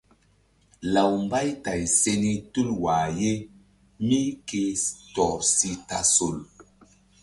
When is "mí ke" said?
4.07-4.61